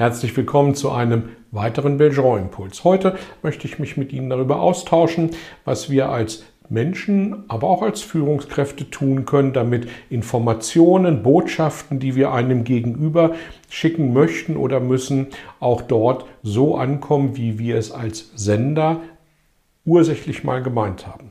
Herzlich 0.00 0.34
willkommen 0.34 0.74
zu 0.74 0.90
einem 0.92 1.28
weiteren 1.50 1.98
Belgian-Impuls. 1.98 2.84
Heute 2.84 3.18
möchte 3.42 3.66
ich 3.66 3.78
mich 3.78 3.98
mit 3.98 4.14
Ihnen 4.14 4.30
darüber 4.30 4.62
austauschen, 4.62 5.32
was 5.66 5.90
wir 5.90 6.08
als 6.08 6.42
Menschen, 6.70 7.44
aber 7.48 7.68
auch 7.68 7.82
als 7.82 8.00
Führungskräfte 8.00 8.88
tun 8.88 9.26
können, 9.26 9.52
damit 9.52 9.90
Informationen, 10.08 11.22
Botschaften, 11.22 11.98
die 11.98 12.14
wir 12.14 12.32
einem 12.32 12.64
Gegenüber 12.64 13.34
schicken 13.68 14.14
möchten 14.14 14.56
oder 14.56 14.80
müssen, 14.80 15.26
auch 15.58 15.82
dort 15.82 16.24
so 16.42 16.78
ankommen, 16.78 17.36
wie 17.36 17.58
wir 17.58 17.76
es 17.76 17.92
als 17.92 18.30
Sender 18.34 19.02
ursächlich 19.84 20.44
mal 20.44 20.62
gemeint 20.62 21.06
haben. 21.06 21.30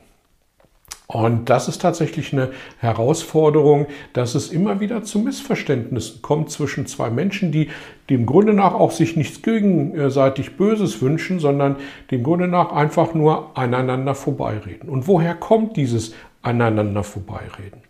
Und 1.12 1.50
das 1.50 1.68
ist 1.68 1.82
tatsächlich 1.82 2.34
eine 2.34 2.52
Herausforderung, 2.78 3.88
dass 4.14 4.36
es 4.36 4.52
immer 4.52 4.80
wieder 4.80 5.02
zu 5.02 5.18
Missverständnissen 5.18 6.22
kommt 6.22 6.52
zwischen 6.52 6.86
zwei 6.86 7.10
Menschen, 7.10 7.52
die 7.52 7.70
dem 8.12 8.28
Grunde 8.28 8.54
nach 8.54 8.76
auch 8.76 8.92
sich 8.92 9.16
nichts 9.16 9.42
gegenseitig 9.42 10.56
Böses 10.56 11.02
wünschen, 11.02 11.40
sondern 11.40 11.78
dem 12.12 12.22
Grunde 12.22 12.48
nach 12.48 12.72
einfach 12.72 13.16
nur 13.16 13.58
aneinander 13.58 14.14
vorbeireden. 14.14 14.88
Und 14.88 15.08
woher 15.08 15.34
kommt 15.34 15.78
dieses 15.78 16.14
aneinander 16.44 17.04
vorbeireden? 17.04 17.82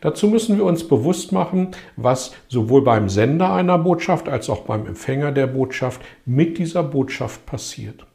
Dazu 0.00 0.26
müssen 0.26 0.56
wir 0.56 0.64
uns 0.64 0.88
bewusst 0.88 1.30
machen, 1.30 1.68
was 1.94 2.34
sowohl 2.48 2.82
beim 2.82 3.08
Sender 3.08 3.52
einer 3.52 3.78
Botschaft 3.78 4.28
als 4.28 4.50
auch 4.50 4.62
beim 4.62 4.88
Empfänger 4.88 5.30
der 5.30 5.46
Botschaft 5.46 6.00
mit 6.24 6.58
dieser 6.58 6.82
Botschaft 6.82 7.46
passiert. 7.46 8.06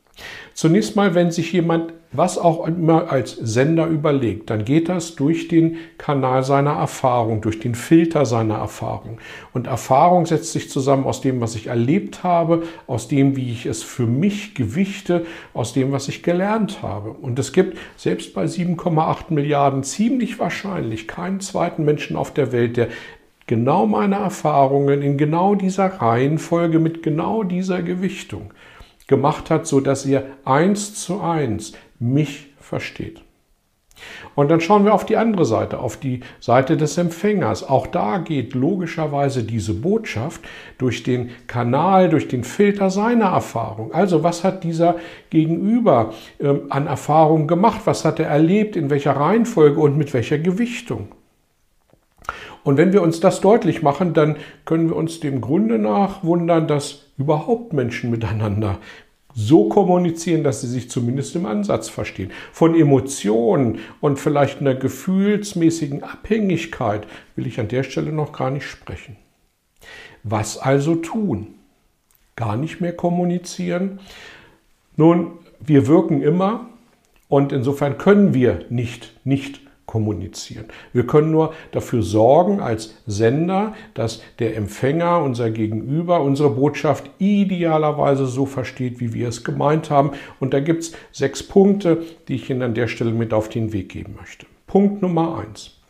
Zunächst 0.53 0.97
mal, 0.97 1.15
wenn 1.15 1.31
sich 1.31 1.53
jemand 1.53 1.93
was 2.13 2.37
auch 2.37 2.67
immer 2.67 3.09
als 3.09 3.31
Sender 3.35 3.87
überlegt, 3.87 4.49
dann 4.49 4.65
geht 4.65 4.89
das 4.89 5.15
durch 5.15 5.47
den 5.47 5.77
Kanal 5.97 6.43
seiner 6.43 6.73
Erfahrung, 6.73 7.39
durch 7.41 7.59
den 7.59 7.73
Filter 7.73 8.25
seiner 8.25 8.55
Erfahrung. 8.55 9.19
Und 9.53 9.67
Erfahrung 9.67 10.25
setzt 10.25 10.51
sich 10.51 10.69
zusammen 10.69 11.05
aus 11.05 11.21
dem, 11.21 11.39
was 11.39 11.55
ich 11.55 11.67
erlebt 11.67 12.23
habe, 12.23 12.63
aus 12.85 13.07
dem, 13.07 13.37
wie 13.37 13.51
ich 13.51 13.65
es 13.65 13.81
für 13.81 14.05
mich 14.05 14.55
gewichte, 14.55 15.25
aus 15.53 15.71
dem, 15.71 15.93
was 15.93 16.09
ich 16.09 16.21
gelernt 16.21 16.81
habe. 16.81 17.11
Und 17.11 17.39
es 17.39 17.53
gibt 17.53 17.77
selbst 17.95 18.33
bei 18.33 18.43
7,8 18.43 19.25
Milliarden 19.29 19.83
ziemlich 19.83 20.37
wahrscheinlich 20.37 21.07
keinen 21.07 21.39
zweiten 21.39 21.85
Menschen 21.85 22.17
auf 22.17 22.33
der 22.33 22.51
Welt, 22.51 22.75
der 22.75 22.89
genau 23.47 23.85
meine 23.85 24.15
Erfahrungen 24.15 25.01
in 25.01 25.17
genau 25.17 25.55
dieser 25.55 25.85
Reihenfolge 25.85 26.79
mit 26.79 27.03
genau 27.03 27.43
dieser 27.43 27.81
Gewichtung 27.81 28.53
gemacht 29.11 29.51
hat, 29.51 29.67
so 29.67 29.79
dass 29.79 30.07
ihr 30.07 30.25
eins 30.43 30.95
zu 30.95 31.21
eins 31.21 31.73
mich 31.99 32.53
versteht. 32.59 33.21
Und 34.33 34.49
dann 34.49 34.61
schauen 34.61 34.85
wir 34.85 34.95
auf 34.95 35.05
die 35.05 35.17
andere 35.17 35.45
Seite, 35.45 35.77
auf 35.77 35.97
die 35.97 36.21
Seite 36.39 36.77
des 36.77 36.97
Empfängers. 36.97 37.63
Auch 37.67 37.85
da 37.85 38.17
geht 38.17 38.55
logischerweise 38.55 39.43
diese 39.43 39.75
Botschaft 39.75 40.41
durch 40.79 41.03
den 41.03 41.29
Kanal, 41.45 42.09
durch 42.09 42.27
den 42.27 42.43
Filter 42.43 42.89
seiner 42.89 43.25
Erfahrung. 43.25 43.93
Also 43.93 44.23
was 44.23 44.43
hat 44.43 44.63
dieser 44.63 44.95
Gegenüber 45.29 46.13
äh, 46.39 46.53
an 46.69 46.87
Erfahrung 46.87 47.47
gemacht? 47.47 47.81
Was 47.85 48.03
hat 48.03 48.19
er 48.19 48.27
erlebt? 48.27 48.75
In 48.75 48.89
welcher 48.89 49.11
Reihenfolge 49.11 49.79
und 49.79 49.97
mit 49.97 50.13
welcher 50.15 50.39
Gewichtung? 50.39 51.09
Und 52.63 52.77
wenn 52.77 52.93
wir 52.93 53.01
uns 53.01 53.19
das 53.19 53.41
deutlich 53.41 53.81
machen, 53.81 54.13
dann 54.13 54.37
können 54.65 54.89
wir 54.89 54.95
uns 54.95 55.19
dem 55.19 55.41
Grunde 55.41 55.79
nach 55.79 56.23
wundern, 56.23 56.67
dass 56.67 57.05
überhaupt 57.17 57.73
Menschen 57.73 58.11
miteinander 58.11 58.79
so 59.33 59.69
kommunizieren, 59.69 60.43
dass 60.43 60.61
sie 60.61 60.67
sich 60.67 60.89
zumindest 60.89 61.35
im 61.35 61.45
Ansatz 61.45 61.89
verstehen. 61.89 62.31
Von 62.51 62.75
Emotionen 62.75 63.79
und 64.01 64.19
vielleicht 64.19 64.59
einer 64.59 64.75
gefühlsmäßigen 64.75 66.03
Abhängigkeit 66.03 67.07
will 67.35 67.47
ich 67.47 67.59
an 67.59 67.67
der 67.67 67.83
Stelle 67.83 68.11
noch 68.11 68.33
gar 68.33 68.51
nicht 68.51 68.65
sprechen. 68.65 69.15
Was 70.23 70.57
also 70.57 70.95
tun? 70.95 71.55
Gar 72.35 72.57
nicht 72.57 72.81
mehr 72.81 72.93
kommunizieren? 72.93 73.99
Nun, 74.95 75.31
wir 75.59 75.87
wirken 75.87 76.21
immer 76.21 76.69
und 77.27 77.51
insofern 77.51 77.97
können 77.97 78.33
wir 78.33 78.65
nicht 78.69 79.13
nicht 79.23 79.61
kommunizieren. 79.91 80.67
Wir 80.93 81.05
können 81.05 81.31
nur 81.31 81.53
dafür 81.71 82.01
sorgen 82.01 82.61
als 82.61 82.95
Sender, 83.07 83.73
dass 83.93 84.21
der 84.39 84.55
Empfänger, 84.55 85.21
unser 85.21 85.49
Gegenüber, 85.49 86.21
unsere 86.21 86.51
Botschaft 86.51 87.09
idealerweise 87.19 88.25
so 88.25 88.45
versteht, 88.45 89.01
wie 89.01 89.13
wir 89.13 89.27
es 89.27 89.43
gemeint 89.43 89.89
haben. 89.89 90.11
Und 90.39 90.53
da 90.53 90.61
gibt 90.61 90.83
es 90.83 90.93
sechs 91.11 91.43
Punkte, 91.43 92.03
die 92.29 92.35
ich 92.35 92.49
Ihnen 92.49 92.61
an 92.61 92.73
der 92.73 92.87
Stelle 92.87 93.11
mit 93.11 93.33
auf 93.33 93.49
den 93.49 93.73
Weg 93.73 93.89
geben 93.89 94.15
möchte. 94.17 94.45
Punkt 94.65 95.01
Nummer 95.01 95.39
eins 95.39 95.80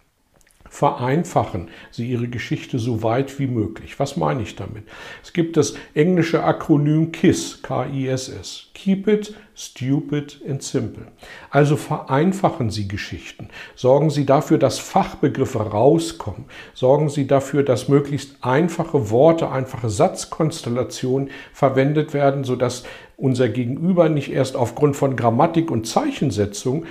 vereinfachen 0.71 1.67
Sie 1.91 2.09
Ihre 2.09 2.29
Geschichte 2.29 2.79
so 2.79 3.03
weit 3.03 3.39
wie 3.39 3.47
möglich. 3.47 3.99
Was 3.99 4.15
meine 4.15 4.41
ich 4.41 4.55
damit? 4.55 4.85
Es 5.21 5.33
gibt 5.33 5.57
das 5.57 5.73
englische 5.93 6.45
Akronym 6.45 7.11
KISS, 7.11 7.61
K-I-S-S. 7.61 8.67
Keep 8.73 9.07
it 9.09 9.35
stupid 9.53 10.39
and 10.49 10.63
simple. 10.63 11.07
Also 11.49 11.75
vereinfachen 11.75 12.69
Sie 12.69 12.87
Geschichten. 12.87 13.49
Sorgen 13.75 14.09
Sie 14.09 14.25
dafür, 14.25 14.57
dass 14.57 14.79
Fachbegriffe 14.79 15.59
rauskommen. 15.59 16.45
Sorgen 16.73 17.09
Sie 17.09 17.27
dafür, 17.27 17.63
dass 17.63 17.89
möglichst 17.89 18.37
einfache 18.39 19.09
Worte, 19.09 19.51
einfache 19.51 19.89
Satzkonstellationen 19.89 21.31
verwendet 21.51 22.13
werden, 22.13 22.45
sodass 22.45 22.85
unser 23.17 23.49
Gegenüber 23.49 24.07
nicht 24.07 24.31
erst 24.31 24.55
aufgrund 24.55 24.95
von 24.95 25.17
Grammatik 25.17 25.69
und 25.69 25.85
Zeichensetzung 25.85 26.85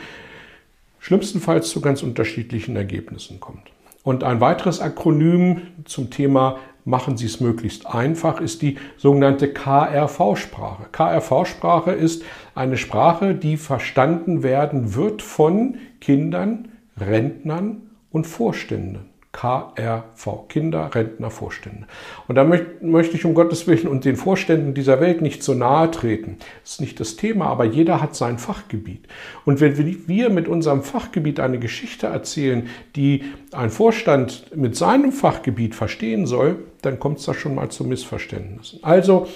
schlimmstenfalls 1.01 1.71
zu 1.71 1.81
ganz 1.81 2.03
unterschiedlichen 2.03 2.77
Ergebnissen 2.77 3.41
kommt. 3.41 3.73
Und 4.03 4.25
ein 4.25 4.41
weiteres 4.41 4.81
Akronym 4.81 5.63
zum 5.85 6.11
Thema 6.11 6.59
machen 6.85 7.17
Sie 7.17 7.27
es 7.27 7.41
möglichst 7.41 7.87
einfach, 7.87 8.41
ist 8.41 8.63
die 8.63 8.79
sogenannte 8.97 9.53
KRV-Sprache. 9.53 10.87
KRV-Sprache 10.93 11.93
ist 11.93 12.23
eine 12.55 12.77
Sprache, 12.77 13.35
die 13.35 13.57
verstanden 13.57 14.43
werden 14.43 14.95
wird 14.95 15.21
von 15.21 15.77
Kindern, 16.01 16.69
Rentnern 16.97 17.83
und 18.11 18.27
Vorständen. 18.27 19.10
KRV, 19.33 20.49
Kinder, 20.49 20.91
Rentner, 20.93 21.31
Vorstände. 21.31 21.87
Und 22.27 22.35
da 22.35 22.45
möchte 22.45 23.17
ich 23.17 23.25
um 23.25 23.35
Gottes 23.35 23.67
Willen 23.69 23.87
und 23.87 24.05
den 24.05 24.17
Vorständen 24.17 24.75
dieser 24.75 25.01
Welt 25.01 25.23
nicht 25.23 25.45
so 25.45 25.55
nahe 25.55 25.91
treten. 25.91 26.39
Das 26.63 26.73
ist 26.73 26.81
nicht 26.81 26.99
das 26.99 27.17
Thema, 27.17 27.47
aber 27.47 27.65
jeder 27.65 28.03
hat 28.03 28.17
sein 28.17 28.39
Fachgebiet. 28.39 29.07
Und 29.45 29.61
wenn 29.61 29.77
wir 30.09 30.31
mit 30.31 30.49
unserem 30.49 30.83
Fachgebiet 30.83 31.39
eine 31.39 31.61
Geschichte 31.61 32.09
erzählen, 32.09 32.69
die 32.97 33.25
ein 33.53 33.71
Vorstand 33.71 34.57
mit 34.57 34.77
seinem 34.77 35.13
Fachgebiet 35.13 35.77
verstehen 35.77 36.27
soll, 36.27 36.65
dann 36.83 36.99
kommt 36.99 37.19
es 37.19 37.27
da 37.27 37.35
schon 37.35 37.55
mal 37.55 37.69
zu 37.69 37.85
Missverständnissen. 37.85 38.81
Also 38.83 39.29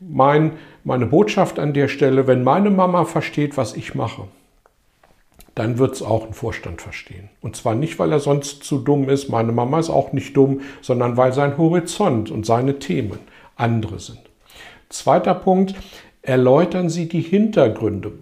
mein, 0.00 0.52
meine 0.84 1.06
Botschaft 1.06 1.58
an 1.58 1.72
der 1.72 1.88
Stelle, 1.88 2.26
wenn 2.26 2.44
meine 2.44 2.70
Mama 2.70 3.04
versteht, 3.06 3.56
was 3.56 3.74
ich 3.74 3.94
mache, 3.94 4.28
dann 5.60 5.76
wird 5.76 5.92
es 5.92 6.02
auch 6.02 6.26
ein 6.26 6.32
Vorstand 6.32 6.80
verstehen. 6.80 7.28
Und 7.42 7.54
zwar 7.54 7.74
nicht, 7.74 7.98
weil 7.98 8.10
er 8.12 8.18
sonst 8.18 8.64
zu 8.64 8.78
dumm 8.78 9.10
ist, 9.10 9.28
meine 9.28 9.52
Mama 9.52 9.78
ist 9.78 9.90
auch 9.90 10.14
nicht 10.14 10.34
dumm, 10.34 10.62
sondern 10.80 11.18
weil 11.18 11.34
sein 11.34 11.58
Horizont 11.58 12.30
und 12.30 12.46
seine 12.46 12.78
Themen 12.78 13.18
andere 13.56 14.00
sind. 14.00 14.20
Zweiter 14.88 15.34
Punkt, 15.34 15.74
erläutern 16.22 16.88
Sie 16.88 17.08
die 17.08 17.20
Hintergründe 17.20 18.12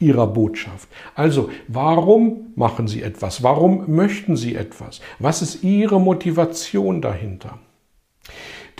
Ihrer 0.00 0.26
Botschaft. 0.26 0.88
Also, 1.14 1.48
warum 1.68 2.52
machen 2.56 2.88
Sie 2.88 3.02
etwas? 3.02 3.44
Warum 3.44 3.94
möchten 3.94 4.36
Sie 4.36 4.56
etwas? 4.56 5.00
Was 5.20 5.42
ist 5.42 5.62
Ihre 5.62 6.00
Motivation 6.00 7.00
dahinter? 7.00 7.60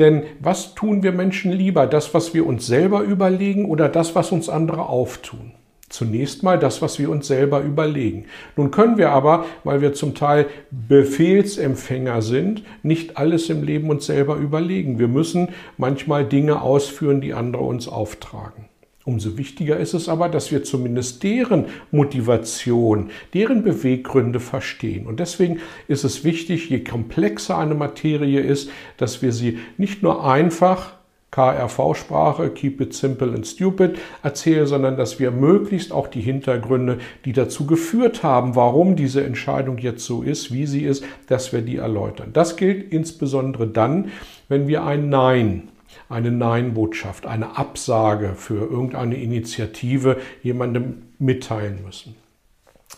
Denn 0.01 0.25
was 0.41 0.75
tun 0.75 1.05
wir 1.05 1.13
Menschen 1.13 1.53
lieber? 1.53 1.87
Das, 1.87 2.13
was 2.13 2.35
wir 2.35 2.45
uns 2.45 2.67
selber 2.67 3.03
überlegen 3.03 3.67
oder 3.67 3.89
das, 3.89 4.17
was 4.17 4.33
uns 4.33 4.49
andere 4.49 4.89
auftun? 4.89 5.53
Zunächst 5.95 6.43
mal 6.43 6.59
das, 6.59 6.83
was 6.83 6.99
wir 6.99 7.09
uns 7.09 7.29
selber 7.29 7.61
überlegen. 7.61 8.25
Nun 8.57 8.73
können 8.73 8.99
wir 8.99 9.11
aber, 9.11 9.47
weil 9.63 9.81
wir 9.81 9.93
zum 9.93 10.17
Teil 10.17 10.47
Befehlsempfänger 10.73 12.21
sind, 12.21 12.65
nicht 12.83 13.17
alles 13.17 13.49
im 13.49 13.63
Leben 13.63 13.89
uns 13.89 14.07
selber 14.07 14.35
überlegen. 14.35 14.99
Wir 14.99 15.07
müssen 15.07 15.51
manchmal 15.77 16.25
Dinge 16.25 16.63
ausführen, 16.63 17.21
die 17.21 17.33
andere 17.33 17.63
uns 17.63 17.87
auftragen. 17.87 18.65
Umso 19.05 19.39
wichtiger 19.39 19.77
ist 19.77 19.95
es 19.95 20.09
aber, 20.09 20.29
dass 20.29 20.51
wir 20.51 20.65
zumindest 20.65 21.23
deren 21.23 21.67
Motivation, 21.93 23.11
deren 23.33 23.63
Beweggründe 23.63 24.41
verstehen. 24.41 25.07
Und 25.07 25.21
deswegen 25.21 25.61
ist 25.87 26.03
es 26.03 26.25
wichtig, 26.25 26.71
je 26.71 26.83
komplexer 26.83 27.57
eine 27.57 27.77
Materie 27.77 28.41
ist, 28.41 28.69
dass 28.97 29.23
wir 29.23 29.31
sie 29.31 29.61
nicht 29.79 30.03
nur 30.03 30.29
einfach 30.29 30.95
KRV-Sprache, 31.35 32.51
Keep 32.51 32.81
It 32.81 32.95
Simple 32.95 33.33
and 33.35 33.45
Stupid, 33.45 33.99
erzähle, 34.23 34.69
sondern 34.69 34.97
dass 34.97 35.19
wir 35.19 35.33
möglichst 35.33 35.91
auch 35.91 36.07
die 36.07 36.21
Hintergründe, 36.21 36.99
die 37.25 37.33
dazu 37.33 37.67
geführt 37.67 38.23
haben, 38.23 38.55
warum 38.55 38.95
diese 38.95 39.25
Entscheidung 39.25 39.79
jetzt 39.79 40.05
so 40.05 40.23
ist, 40.23 40.53
wie 40.53 40.67
sie 40.67 40.85
ist, 40.85 41.05
dass 41.27 41.53
wir 41.53 41.63
die 41.63 41.79
erläutern. 41.79 42.31
Das 42.33 42.57
gilt 42.57 42.93
insbesondere 42.93 43.67
dann, 43.67 44.13
wenn 44.49 44.69
wir 44.69 44.85
ein 44.85 45.09
Nein 45.09 45.69
eine 46.09 46.31
Nein-Botschaft, 46.31 47.27
eine 47.27 47.57
Absage 47.57 48.35
für 48.37 48.69
irgendeine 48.69 49.17
Initiative 49.17 50.19
jemandem 50.43 51.03
mitteilen 51.19 51.79
müssen. 51.85 52.15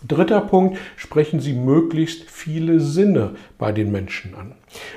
Dritter 0.07 0.41
Punkt, 0.41 0.79
sprechen 0.97 1.41
Sie 1.41 1.53
möglichst 1.53 2.31
viele 2.31 2.81
Sinne 2.81 3.37
bei 3.59 3.73
den 3.73 3.93
Menschen 3.93 4.35
an. 4.35 4.53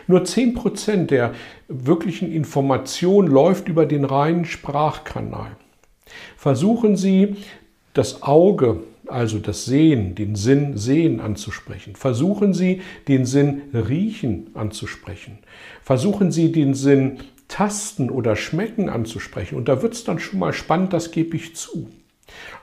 Nur 0.07 0.21
10% 0.21 1.05
der 1.07 1.33
wirklichen 1.67 2.31
Information 2.31 3.27
läuft 3.27 3.67
über 3.67 3.85
den 3.85 4.05
reinen 4.05 4.45
Sprachkanal. 4.45 5.51
Versuchen 6.37 6.95
Sie 6.97 7.35
das 7.93 8.23
Auge, 8.23 8.81
also 9.07 9.39
das 9.39 9.65
Sehen, 9.65 10.15
den 10.15 10.35
Sinn 10.35 10.77
Sehen 10.77 11.19
anzusprechen. 11.19 11.95
Versuchen 11.95 12.53
Sie 12.53 12.81
den 13.07 13.25
Sinn 13.25 13.63
Riechen 13.73 14.51
anzusprechen. 14.53 15.39
Versuchen 15.81 16.31
Sie 16.31 16.51
den 16.51 16.73
Sinn 16.73 17.19
Tasten 17.47 18.11
oder 18.11 18.35
Schmecken 18.35 18.89
anzusprechen. 18.89 19.55
Und 19.55 19.67
da 19.67 19.81
wird 19.81 19.93
es 19.93 20.03
dann 20.03 20.19
schon 20.19 20.39
mal 20.39 20.53
spannend, 20.53 20.93
das 20.93 21.11
gebe 21.11 21.35
ich 21.35 21.55
zu. 21.55 21.89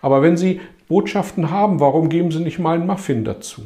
Aber 0.03 0.23
wenn 0.23 0.37
Sie 0.37 0.61
Botschaften 0.89 1.51
haben, 1.51 1.81
warum 1.81 2.09
geben 2.09 2.31
Sie 2.31 2.41
nicht 2.41 2.59
mal 2.59 2.77
einen 2.77 2.87
Muffin 2.87 3.25
dazu? 3.25 3.63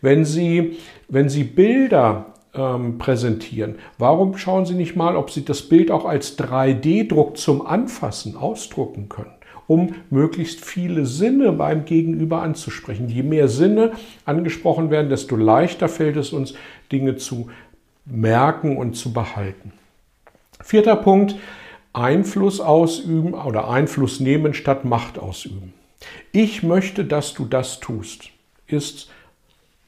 Wenn 0.00 0.24
Sie, 0.24 0.78
wenn 1.08 1.28
Sie 1.28 1.44
Bilder 1.44 2.26
ähm, 2.54 2.98
präsentieren, 2.98 3.76
warum 3.98 4.36
schauen 4.36 4.64
Sie 4.64 4.74
nicht 4.74 4.96
mal, 4.96 5.16
ob 5.16 5.30
Sie 5.30 5.44
das 5.44 5.62
Bild 5.62 5.90
auch 5.90 6.04
als 6.04 6.38
3D-Druck 6.38 7.36
zum 7.36 7.66
Anfassen 7.66 8.36
ausdrucken 8.36 9.08
können? 9.08 9.32
um 9.68 9.94
möglichst 10.10 10.64
viele 10.64 11.06
Sinne 11.06 11.52
beim 11.52 11.84
Gegenüber 11.84 12.42
anzusprechen. 12.42 13.08
Je 13.08 13.22
mehr 13.22 13.48
Sinne 13.48 13.92
angesprochen 14.24 14.90
werden, 14.90 15.10
desto 15.10 15.36
leichter 15.36 15.88
fällt 15.88 16.16
es 16.16 16.32
uns, 16.32 16.54
Dinge 16.90 17.16
zu 17.16 17.50
merken 18.06 18.76
und 18.76 18.94
zu 18.94 19.12
behalten. 19.12 19.72
Vierter 20.62 20.96
Punkt, 20.96 21.36
Einfluss 21.98 22.60
ausüben 22.60 23.34
oder 23.34 23.68
Einfluss 23.68 24.20
nehmen 24.20 24.54
statt 24.54 24.84
Macht 24.84 25.18
ausüben. 25.18 25.74
Ich 26.32 26.62
möchte, 26.62 27.04
dass 27.04 27.34
du 27.34 27.44
das 27.44 27.80
tust, 27.80 28.30
ist 28.66 29.10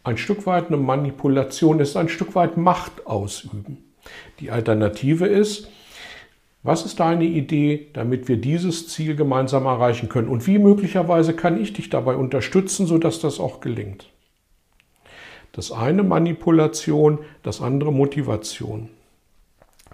ein 0.02 0.16
Stück 0.16 0.46
weit 0.46 0.68
eine 0.68 0.76
Manipulation, 0.76 1.78
ist 1.78 1.96
ein 1.96 2.08
Stück 2.08 2.34
weit 2.34 2.56
Macht 2.56 3.06
ausüben. 3.06 3.78
Die 4.40 4.50
Alternative 4.50 5.26
ist, 5.26 5.68
was 6.62 6.84
ist 6.84 7.00
deine 7.00 7.24
Idee, 7.24 7.88
damit 7.92 8.28
wir 8.28 8.36
dieses 8.36 8.88
Ziel 8.88 9.16
gemeinsam 9.16 9.64
erreichen 9.64 10.08
können? 10.08 10.28
Und 10.28 10.46
wie 10.46 10.58
möglicherweise 10.58 11.34
kann 11.34 11.60
ich 11.60 11.72
dich 11.72 11.88
dabei 11.88 12.16
unterstützen, 12.16 12.86
sodass 12.86 13.20
das 13.20 13.40
auch 13.40 13.60
gelingt? 13.60 14.10
Das 15.52 15.72
eine 15.72 16.02
Manipulation, 16.02 17.20
das 17.42 17.60
andere 17.60 17.92
Motivation. 17.92 18.90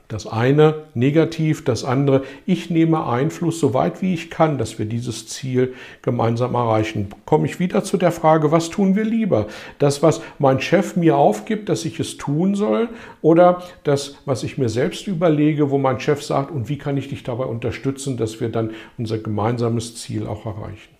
Das 0.08 0.28
eine 0.28 0.84
negativ, 0.94 1.64
das 1.64 1.82
andere, 1.82 2.22
ich 2.46 2.70
nehme 2.70 3.06
Einfluss 3.06 3.58
so 3.58 3.74
weit 3.74 4.02
wie 4.02 4.14
ich 4.14 4.30
kann, 4.30 4.56
dass 4.56 4.78
wir 4.78 4.86
dieses 4.86 5.26
Ziel 5.26 5.74
gemeinsam 6.02 6.54
erreichen. 6.54 7.08
Komme 7.24 7.46
ich 7.46 7.58
wieder 7.58 7.82
zu 7.82 7.96
der 7.96 8.12
Frage, 8.12 8.52
was 8.52 8.70
tun 8.70 8.94
wir 8.94 9.04
lieber? 9.04 9.48
Das, 9.80 10.04
was 10.04 10.20
mein 10.38 10.60
Chef 10.60 10.94
mir 10.94 11.16
aufgibt, 11.16 11.68
dass 11.68 11.84
ich 11.84 11.98
es 11.98 12.18
tun 12.18 12.54
soll, 12.54 12.88
oder 13.20 13.64
das, 13.82 14.18
was 14.26 14.44
ich 14.44 14.58
mir 14.58 14.68
selbst 14.68 15.08
überlege, 15.08 15.70
wo 15.70 15.78
mein 15.78 15.98
Chef 15.98 16.22
sagt, 16.22 16.52
und 16.52 16.68
wie 16.68 16.78
kann 16.78 16.96
ich 16.96 17.08
dich 17.08 17.24
dabei 17.24 17.46
unterstützen, 17.46 18.16
dass 18.16 18.40
wir 18.40 18.48
dann 18.48 18.70
unser 18.98 19.18
gemeinsames 19.18 19.96
Ziel 19.96 20.28
auch 20.28 20.46
erreichen? 20.46 20.94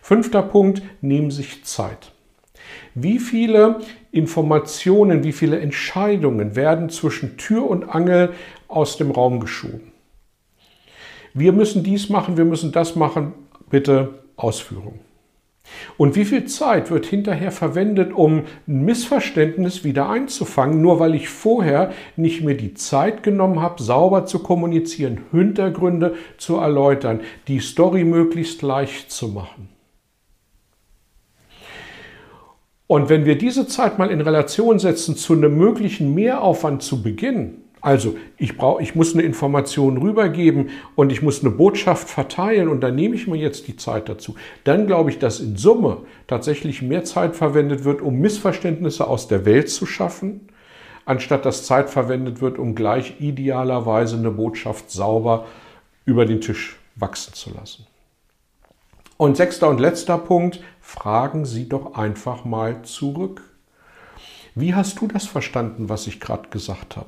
Fünfter 0.00 0.42
Punkt, 0.42 0.82
nehmen 1.00 1.32
sich 1.32 1.64
Zeit. 1.64 2.12
Wie 2.94 3.18
viele 3.18 3.80
Informationen, 4.10 5.24
wie 5.24 5.32
viele 5.32 5.60
Entscheidungen 5.60 6.56
werden 6.56 6.90
zwischen 6.90 7.36
Tür 7.36 7.68
und 7.68 7.84
Angel 7.84 8.30
aus 8.68 8.96
dem 8.96 9.10
Raum 9.10 9.40
geschoben? 9.40 9.92
Wir 11.34 11.52
müssen 11.52 11.82
dies 11.82 12.08
machen, 12.10 12.36
wir 12.36 12.44
müssen 12.44 12.72
das 12.72 12.94
machen, 12.94 13.32
bitte 13.70 14.22
Ausführung. 14.36 14.98
Und 15.96 16.16
wie 16.16 16.24
viel 16.24 16.44
Zeit 16.46 16.90
wird 16.90 17.06
hinterher 17.06 17.52
verwendet, 17.52 18.12
um 18.12 18.44
ein 18.66 18.84
Missverständnis 18.84 19.84
wieder 19.84 20.10
einzufangen, 20.10 20.82
nur 20.82 21.00
weil 21.00 21.14
ich 21.14 21.28
vorher 21.28 21.92
nicht 22.16 22.42
mehr 22.42 22.54
die 22.54 22.74
Zeit 22.74 23.22
genommen 23.22 23.60
habe, 23.60 23.82
sauber 23.82 24.26
zu 24.26 24.40
kommunizieren, 24.40 25.20
Hintergründe 25.30 26.14
zu 26.36 26.56
erläutern, 26.56 27.20
die 27.48 27.60
Story 27.60 28.04
möglichst 28.04 28.62
leicht 28.62 29.10
zu 29.10 29.28
machen? 29.28 29.71
Und 32.86 33.08
wenn 33.08 33.24
wir 33.24 33.38
diese 33.38 33.66
Zeit 33.66 33.98
mal 33.98 34.10
in 34.10 34.20
Relation 34.20 34.78
setzen 34.78 35.16
zu 35.16 35.32
einem 35.32 35.56
möglichen 35.56 36.14
Mehraufwand 36.14 36.82
zu 36.82 37.02
Beginn, 37.02 37.62
also 37.82 38.16
ich, 38.38 38.56
brauch, 38.56 38.80
ich 38.80 38.94
muss 38.94 39.12
eine 39.12 39.24
Information 39.24 39.96
rübergeben 39.96 40.70
und 40.94 41.10
ich 41.10 41.20
muss 41.20 41.40
eine 41.40 41.50
Botschaft 41.50 42.08
verteilen 42.08 42.68
und 42.68 42.80
dann 42.80 42.94
nehme 42.94 43.16
ich 43.16 43.26
mir 43.26 43.36
jetzt 43.36 43.66
die 43.66 43.76
Zeit 43.76 44.08
dazu, 44.08 44.36
dann 44.62 44.86
glaube 44.86 45.10
ich, 45.10 45.18
dass 45.18 45.40
in 45.40 45.56
Summe 45.56 45.98
tatsächlich 46.28 46.80
mehr 46.80 47.02
Zeit 47.02 47.34
verwendet 47.34 47.84
wird, 47.84 48.00
um 48.00 48.20
Missverständnisse 48.20 49.08
aus 49.08 49.26
der 49.26 49.44
Welt 49.44 49.68
zu 49.68 49.84
schaffen, 49.84 50.48
anstatt 51.04 51.44
dass 51.44 51.66
Zeit 51.66 51.90
verwendet 51.90 52.40
wird, 52.40 52.56
um 52.56 52.76
gleich 52.76 53.20
idealerweise 53.20 54.16
eine 54.16 54.30
Botschaft 54.30 54.92
sauber 54.92 55.46
über 56.04 56.24
den 56.24 56.40
Tisch 56.40 56.78
wachsen 56.94 57.34
zu 57.34 57.52
lassen. 57.52 57.86
Und 59.22 59.36
sechster 59.36 59.68
und 59.68 59.78
letzter 59.78 60.18
Punkt, 60.18 60.58
fragen 60.80 61.44
Sie 61.44 61.68
doch 61.68 61.94
einfach 61.94 62.44
mal 62.44 62.82
zurück. 62.82 63.54
Wie 64.56 64.74
hast 64.74 65.00
du 65.00 65.06
das 65.06 65.26
verstanden, 65.26 65.88
was 65.88 66.08
ich 66.08 66.18
gerade 66.18 66.48
gesagt 66.48 66.96
habe? 66.96 67.06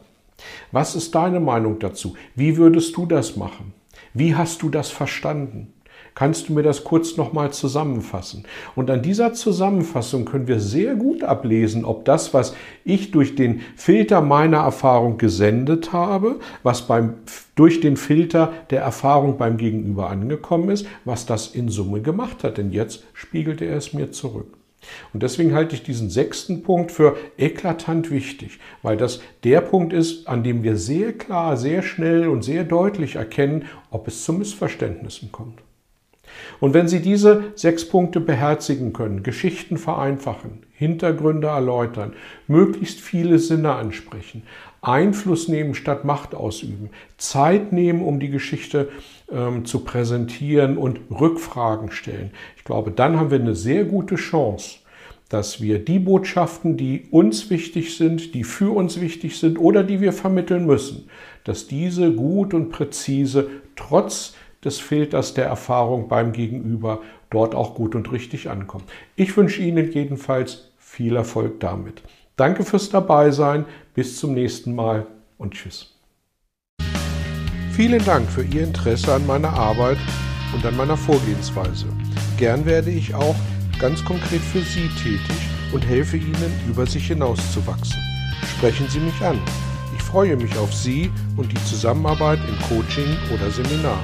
Was 0.70 0.94
ist 0.94 1.16
deine 1.16 1.40
Meinung 1.40 1.80
dazu? 1.80 2.14
Wie 2.36 2.56
würdest 2.56 2.96
du 2.96 3.06
das 3.06 3.34
machen? 3.34 3.74
Wie 4.12 4.36
hast 4.36 4.62
du 4.62 4.68
das 4.68 4.90
verstanden? 4.90 5.73
Kannst 6.14 6.48
du 6.48 6.52
mir 6.52 6.62
das 6.62 6.84
kurz 6.84 7.16
nochmal 7.16 7.52
zusammenfassen? 7.52 8.44
Und 8.76 8.88
an 8.88 9.02
dieser 9.02 9.34
Zusammenfassung 9.34 10.24
können 10.24 10.46
wir 10.46 10.60
sehr 10.60 10.94
gut 10.94 11.24
ablesen, 11.24 11.84
ob 11.84 12.04
das, 12.04 12.32
was 12.32 12.54
ich 12.84 13.10
durch 13.10 13.34
den 13.34 13.62
Filter 13.74 14.20
meiner 14.20 14.58
Erfahrung 14.58 15.18
gesendet 15.18 15.92
habe, 15.92 16.38
was 16.62 16.86
beim, 16.86 17.14
durch 17.56 17.80
den 17.80 17.96
Filter 17.96 18.52
der 18.70 18.82
Erfahrung 18.82 19.38
beim 19.38 19.56
Gegenüber 19.56 20.08
angekommen 20.08 20.68
ist, 20.68 20.86
was 21.04 21.26
das 21.26 21.48
in 21.48 21.68
Summe 21.68 22.00
gemacht 22.00 22.44
hat. 22.44 22.58
Denn 22.58 22.70
jetzt 22.70 23.02
spiegelte 23.12 23.64
er 23.64 23.76
es 23.76 23.92
mir 23.92 24.12
zurück. 24.12 24.56
Und 25.12 25.22
deswegen 25.24 25.52
halte 25.52 25.74
ich 25.74 25.82
diesen 25.82 26.10
sechsten 26.10 26.62
Punkt 26.62 26.92
für 26.92 27.16
eklatant 27.38 28.12
wichtig, 28.12 28.60
weil 28.82 28.96
das 28.96 29.20
der 29.42 29.62
Punkt 29.62 29.92
ist, 29.92 30.28
an 30.28 30.44
dem 30.44 30.62
wir 30.62 30.76
sehr 30.76 31.12
klar, 31.12 31.56
sehr 31.56 31.82
schnell 31.82 32.28
und 32.28 32.42
sehr 32.42 32.62
deutlich 32.62 33.16
erkennen, 33.16 33.64
ob 33.90 34.06
es 34.06 34.22
zu 34.24 34.32
Missverständnissen 34.32 35.32
kommt. 35.32 35.60
Und 36.60 36.74
wenn 36.74 36.88
Sie 36.88 37.00
diese 37.00 37.44
sechs 37.54 37.88
Punkte 37.88 38.20
beherzigen 38.20 38.92
können, 38.92 39.22
Geschichten 39.22 39.76
vereinfachen, 39.76 40.64
Hintergründe 40.72 41.48
erläutern, 41.48 42.14
möglichst 42.46 43.00
viele 43.00 43.38
Sinne 43.38 43.74
ansprechen, 43.74 44.42
Einfluss 44.82 45.48
nehmen 45.48 45.74
statt 45.74 46.04
Macht 46.04 46.34
ausüben, 46.34 46.90
Zeit 47.16 47.72
nehmen, 47.72 48.02
um 48.02 48.20
die 48.20 48.30
Geschichte 48.30 48.90
ähm, 49.32 49.64
zu 49.64 49.80
präsentieren 49.80 50.76
und 50.76 51.00
Rückfragen 51.10 51.90
stellen, 51.90 52.32
ich 52.56 52.64
glaube, 52.64 52.90
dann 52.90 53.18
haben 53.18 53.30
wir 53.30 53.40
eine 53.40 53.54
sehr 53.54 53.84
gute 53.84 54.16
Chance, 54.16 54.78
dass 55.28 55.60
wir 55.60 55.78
die 55.84 55.98
Botschaften, 55.98 56.76
die 56.76 57.08
uns 57.10 57.50
wichtig 57.50 57.96
sind, 57.96 58.34
die 58.34 58.44
für 58.44 58.74
uns 58.74 59.00
wichtig 59.00 59.38
sind 59.38 59.58
oder 59.58 59.82
die 59.82 60.00
wir 60.00 60.12
vermitteln 60.12 60.66
müssen, 60.66 61.08
dass 61.44 61.66
diese 61.66 62.12
gut 62.12 62.54
und 62.54 62.70
präzise 62.70 63.48
trotz 63.74 64.34
des 64.64 64.78
Filters 64.78 65.34
der 65.34 65.46
Erfahrung 65.46 66.08
beim 66.08 66.32
Gegenüber 66.32 67.00
dort 67.30 67.54
auch 67.54 67.74
gut 67.74 67.94
und 67.94 68.12
richtig 68.12 68.48
ankommen. 68.48 68.84
Ich 69.16 69.36
wünsche 69.36 69.62
Ihnen 69.62 69.90
jedenfalls 69.92 70.70
viel 70.78 71.16
Erfolg 71.16 71.60
damit. 71.60 72.02
Danke 72.36 72.64
fürs 72.64 72.90
Dabeisein, 72.90 73.64
bis 73.94 74.18
zum 74.18 74.34
nächsten 74.34 74.74
Mal 74.74 75.06
und 75.38 75.54
tschüss. 75.54 75.94
Vielen 77.72 78.04
Dank 78.04 78.30
für 78.30 78.44
Ihr 78.44 78.62
Interesse 78.62 79.14
an 79.14 79.26
meiner 79.26 79.52
Arbeit 79.52 79.98
und 80.54 80.64
an 80.64 80.76
meiner 80.76 80.96
Vorgehensweise. 80.96 81.86
Gern 82.38 82.64
werde 82.66 82.90
ich 82.90 83.14
auch 83.14 83.34
ganz 83.80 84.04
konkret 84.04 84.40
für 84.40 84.60
Sie 84.60 84.88
tätig 85.02 85.36
und 85.72 85.84
helfe 85.84 86.16
Ihnen, 86.16 86.52
über 86.68 86.86
sich 86.86 87.08
hinauszuwachsen. 87.08 88.00
Sprechen 88.56 88.86
Sie 88.88 89.00
mich 89.00 89.20
an. 89.22 89.40
Ich 89.96 90.02
freue 90.02 90.36
mich 90.36 90.56
auf 90.56 90.72
Sie 90.72 91.10
und 91.36 91.50
die 91.50 91.64
Zusammenarbeit 91.64 92.38
im 92.48 92.58
Coaching 92.68 93.16
oder 93.32 93.50
Seminar. 93.50 93.98